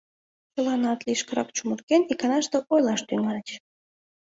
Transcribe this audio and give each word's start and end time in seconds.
—чыланат, 0.53 0.99
лишкырак 1.07 1.49
чумырген, 1.55 2.01
иканаште 2.11 2.57
ойлаш 2.73 3.01
тӱҥальыч. 3.07 3.49